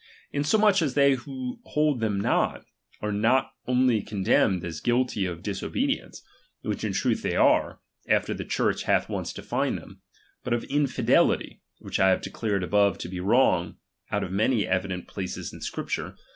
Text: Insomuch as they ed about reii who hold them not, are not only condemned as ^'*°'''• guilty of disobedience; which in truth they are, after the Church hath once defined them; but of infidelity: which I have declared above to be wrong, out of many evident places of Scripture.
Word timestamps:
Insomuch 0.33 0.81
as 0.81 0.95
they 0.95 1.11
ed 1.11 1.13
about 1.13 1.25
reii 1.25 1.25
who 1.25 1.59
hold 1.65 1.99
them 1.99 2.19
not, 2.19 2.65
are 3.03 3.11
not 3.11 3.51
only 3.67 4.01
condemned 4.01 4.65
as 4.65 4.77
^'*°'''• 4.81 4.81
guilty 4.83 5.27
of 5.27 5.43
disobedience; 5.43 6.23
which 6.63 6.83
in 6.83 6.91
truth 6.91 7.21
they 7.21 7.35
are, 7.35 7.79
after 8.07 8.33
the 8.33 8.43
Church 8.43 8.81
hath 8.85 9.09
once 9.09 9.31
defined 9.31 9.77
them; 9.77 10.01
but 10.43 10.53
of 10.53 10.63
infidelity: 10.63 11.61
which 11.77 11.99
I 11.99 12.09
have 12.09 12.21
declared 12.23 12.63
above 12.63 12.97
to 12.97 13.09
be 13.09 13.19
wrong, 13.19 13.75
out 14.09 14.23
of 14.23 14.31
many 14.31 14.65
evident 14.65 15.07
places 15.07 15.53
of 15.53 15.61
Scripture. 15.63 16.15